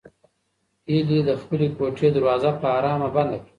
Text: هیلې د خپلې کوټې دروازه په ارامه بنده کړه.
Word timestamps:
هیلې 0.89 1.19
د 1.27 1.31
خپلې 1.41 1.67
کوټې 1.77 2.07
دروازه 2.15 2.49
په 2.61 2.67
ارامه 2.77 3.07
بنده 3.15 3.37
کړه. 3.41 3.49